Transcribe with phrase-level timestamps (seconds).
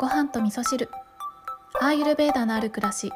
[0.00, 0.88] ご飯と味噌汁。
[1.78, 3.12] アーユルベーダのある暮らし。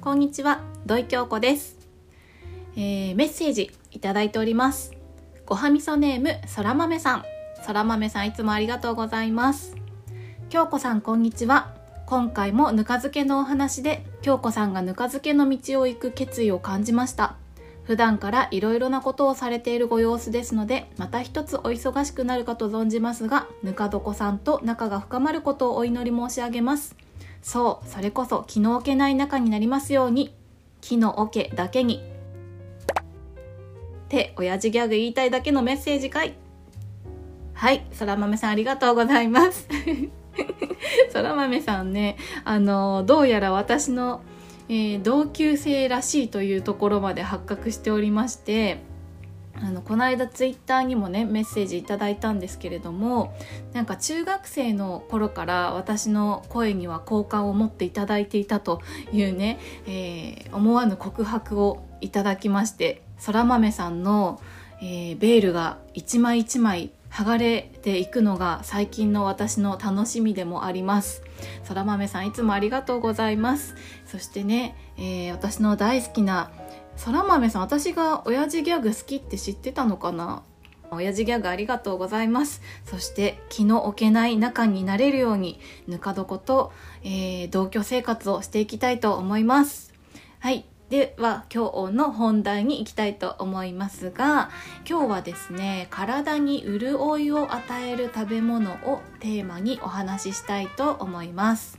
[0.00, 1.76] こんにちは土井京子です、
[2.76, 4.92] えーメッセージいただいております。
[5.44, 7.24] ごはみそネームそら豆さん。
[7.62, 9.76] そら豆さんいつもありがとうございます。
[10.48, 11.74] 京子さんこんにちは。
[12.06, 17.36] 今回もぬか漬けのお話で京子さんがぬか漬けの道を行く決意を感じました。
[17.84, 26.94] 普段からいろいろなことをされているご様子ですのでまた一つお忙しくなるかと存じますがぬか床さんと仲が深まることをお祈り申し上げます。
[27.42, 30.32] そうそれこそ気の置けない仲になりますように
[30.80, 31.96] 気の桶だけに。
[31.96, 31.98] っ
[34.08, 36.34] て親父ギャグ言いたいだけのメッセージかい。
[37.54, 39.68] はいそら豆さんありがとうございます。
[41.10, 44.22] そら豆さんねあのどうやら私の、
[44.72, 48.78] えー同級生らしいというところまで発覚しておりまして
[49.54, 53.34] あのこの間ツイッターにもねメッセージいただいたんですけれども
[53.74, 58.80] なんか中学生の頃から私の声には好感を持っていただいていたと
[59.12, 64.40] いうね、えー思わぬ告白をいただきましてそら豆さんの、
[64.80, 71.22] えーベールが一枚一枚剥がれていくのが最近の私の楽しみでもあります。
[71.62, 73.74] そら豆さんいつもありがとうございます。
[74.06, 76.50] そしてね、えー私の大好きな
[76.96, 77.62] そら豆さん。
[77.62, 80.42] 私が親父ギャグ好きって知ってたのかな？
[80.90, 82.62] 親父ギャグありがとうございます。
[82.86, 89.92] そして気の置けない仲になれるようにぬか床と、えー同居生活をしていきたいと思います。
[90.38, 90.64] はい。
[90.92, 94.50] では今日の本題に行きたいと思いますが
[94.86, 101.78] 今日はですね体に潤いを与える食べ物をテーマにお話ししたいと思います、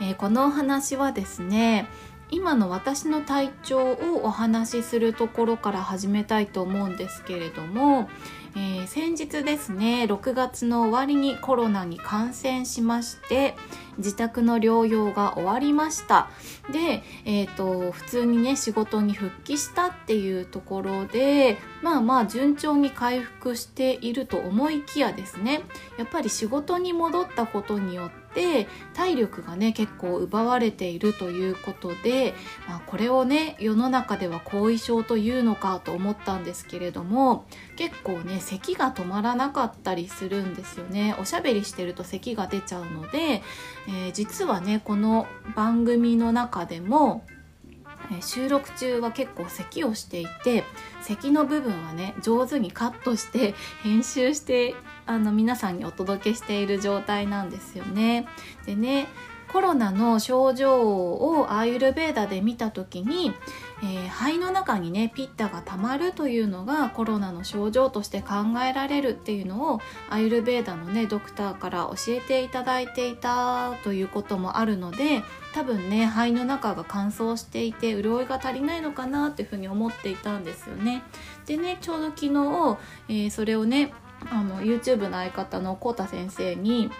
[0.00, 1.88] えーこのお話はですね
[2.30, 8.08] 今の私の体調をお話しするところから始めたいと思うんですけれども、
[8.54, 13.56] えー先日ですね6月の終わりにコロナに感染しまして
[13.98, 16.30] 自宅の療養が終わりました。
[16.72, 25.62] で、えー、と普通にね仕事に復帰したっていうところでまあまあ順調に回復していると思いきやですね。
[25.98, 32.34] やっぱり仕事に戻ったことによって体力がね結構奪われているということで、
[32.68, 41.16] まあ、これをね世の中では後遺症というのかと思ったんですけれども結構ね咳が止まらなかったりするんですよね。
[41.18, 43.42] おしゃべりしてると咳が出ちゃうので、
[43.88, 45.26] えー実はねこの
[45.56, 47.24] 番組の中でも
[48.10, 50.64] えー収録中は結構咳をしていて
[51.02, 54.74] 咳の部分はね上手にカットして編集して
[55.06, 58.28] あの皆さんにお届けしている状態なんですよね。
[58.66, 59.08] でね
[59.52, 63.32] コロナの症状をアーユルベーダで見た時に、
[63.82, 68.36] えー肺の中にねピッタがたまるというのがコロナの症状として考
[68.68, 75.22] えられるっていうのをアーユルベーダのねドクターから教えていただいていたということもあるので
[75.54, 81.02] 多分ね肺の中が乾燥していて潤いが足りないのかなっていうふうに思っていたんですよね。
[81.46, 82.78] でねちょうど昨日、
[83.08, 83.92] えーそれをね
[84.30, 86.90] あの YouTube の相方のコウタ先生に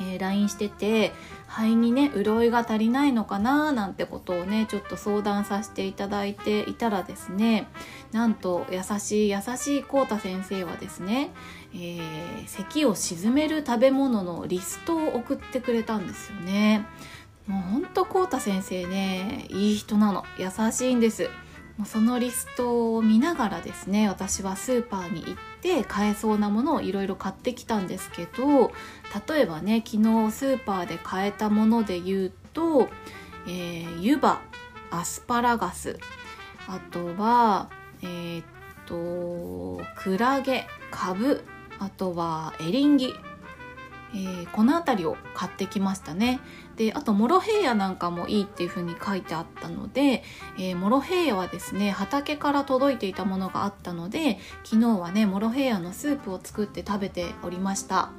[0.00, 1.12] えー LINE してて
[1.48, 7.68] 肺にね潤いが足りないのかななんてことをねちょっと相談させていただいていたらですね
[8.12, 11.30] なんと優しい優しいコウタ先生はですね、
[11.74, 16.86] えー咳を鎮める食べ物のリストを送ってくれたんですよね。
[17.46, 21.28] もうほんとコウタ先生ねいい人なの優しいんです。
[21.82, 28.70] もうそのリストを見ながらですね私はスーパーに行って買えそうなものをいろいろ買ってきたんですけど
[29.28, 32.88] 例えばね昨日スーパーで買えたもので言うと、
[33.48, 34.40] えー湯葉
[34.92, 35.98] アスパラガス
[36.68, 37.68] あとは
[38.00, 38.44] えーっ
[38.86, 41.42] とクラゲカブ
[41.80, 43.12] あとはエリンギ、
[44.14, 46.40] えーこの辺りを買ってきましたね。
[46.76, 50.22] であとモロヘイヤなんかもいいっていう風に書いてあったので、
[50.58, 58.10] えーモロヘイヤはですね畑から届いていたものがあったので昨日はねモロヘイヤのスープを作って食べておりました。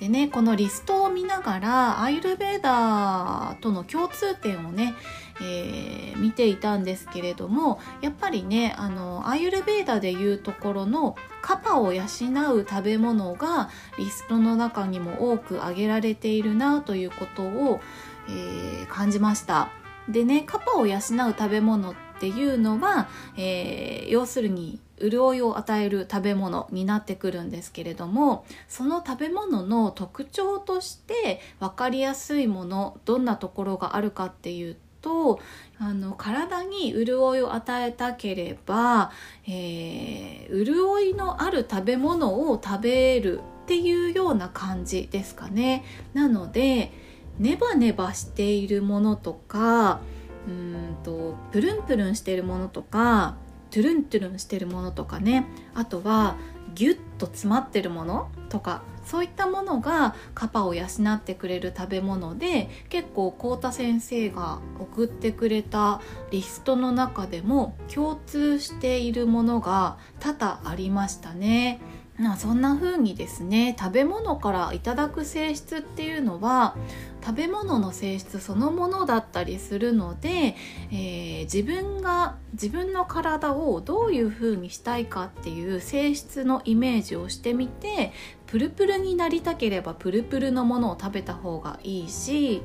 [0.00, 4.94] でねこのリストを見ながらアイルベーダーとの共通点をね、
[5.40, 12.06] えー見ていたんですけれどもやっぱりねあのアイルベーダでいうところのカパを養う
[12.68, 17.80] 食べ物がリストの中にも多く挙げられているなということを、
[18.28, 19.70] えー感じました。
[20.08, 35.40] でねカパを養う食べ物っていうのは、えー要するに潤いを与える食べ物になってくるんですけれどもその食べ物の特徴として分かりやすいものどんなところがあるかっていうと
[35.78, 39.12] あの体に潤いを与えたければ、
[39.46, 45.84] えー、潤いのある食べ物を食べるっていうような感じですかね。
[46.14, 46.92] なので
[47.38, 50.00] ネバネバしているものとか
[50.48, 53.36] うんとプルンプルンしてるものとか
[53.70, 56.36] トゥルントゥルンしてるものとかねあとは
[56.74, 71.80] ギュッと詰まってるものとかそういったものがカパを養ってくれる食べ物で結構幸太先生が送ってくれたリストの中でも共通しているものが多々ありましたね。
[72.18, 76.76] ま、そんな風にですね食べ物からいただく性質っていうのは
[77.28, 80.56] 食べ物の性質そのものだったりするので、
[80.90, 88.14] えー、自分が自分の体をどういう風にしたいかっていう性質のイメージをしてみて
[88.46, 92.62] プルプルになりたければプルプルのものを食べた方がいいし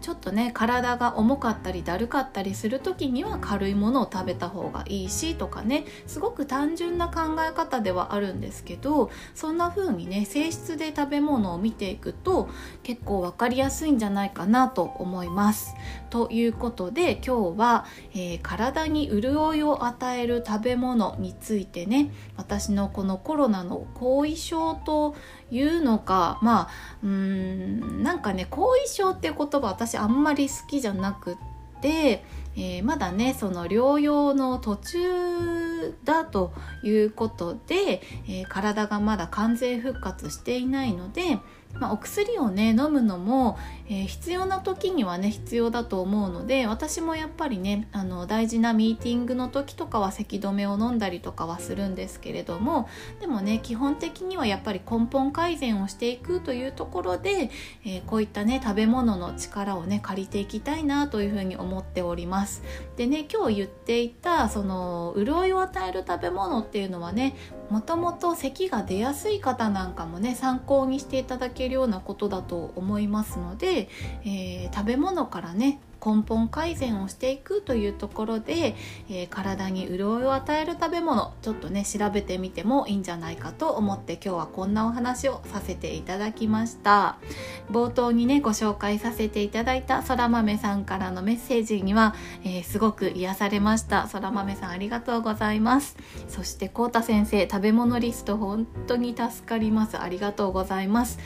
[0.00, 12.48] ちょっとね体が重かったりだるかったりする時には軽いものを食べた方がいいしとかねすごく単純な考え方ではあるんですけどそんな風にね性質で食べ物を見ていくと
[12.82, 15.74] 結構分かりやすいんじゃないかなと思います。
[16.10, 17.84] ということで今日は、
[18.14, 25.14] えー、体に潤いを与える食べ物についてね私のこのコロナの後遺症と
[25.50, 26.68] いうのかまあ
[27.02, 31.36] うーんなんかね後遺症っていう言葉私私あんまり好きじゃなくっ
[31.80, 32.22] て、
[32.58, 36.52] えー、まだねその療養の途中だと
[36.82, 41.38] いうことで、えー、体がまだ完全復活していないので
[41.74, 43.58] まあ、お薬をね飲むのも、
[43.88, 52.88] えー、必要な時にはね必要だと思うので私もやっぱりねあの大事なミーティングの時とかは咳止めを飲んだりとかはするんですけれども
[53.20, 57.50] でもね基本的にはやっぱり根本改善をしていくというところで、
[57.84, 62.47] えー、こういったね食べ物の力をね借りていきたいなというふうに思っております。
[62.96, 67.36] でね今日言っていたその潤いを与える食べ物っていうのはね
[67.70, 73.88] もともと咳が出やすい方なんかもね参考にしていただけるようなことだと思いますので、
[74.24, 78.74] えー、食べ物からね根本改善をしていくというところで、
[79.08, 87.16] えー、体に潤いを与える食べ物ちょっとね調べてみてもいいんじゃないかと思って今日はこんなお話をさせていただきました。
[87.70, 94.06] 冒頭にねご紹介させていただいたそら豆さんからのメッセージには、えー、すごく癒されました。
[94.08, 95.96] そら豆さんありがとうございます。
[96.28, 99.98] そしてこうた先生食べ物リスト本当に助かります。
[100.00, 101.18] ありがとうございます。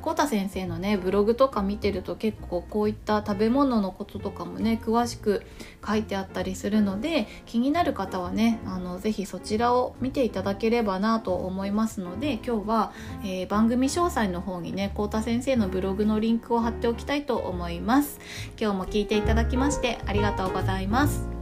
[0.00, 5.42] こうた先生のねブログとか見てると結構こういった食べ物のことこととかもね詳しく
[5.86, 12.92] 書いてあったりするので気になる方はねあのぜひそちらを見ていただければなと思いますので今日は、
[13.24, 18.20] えー、番組詳細の方にね幸田先生のブログのリンクを貼っておきたいと思います。
[18.60, 21.33] 今日も聞いていただきましてありがとうございます。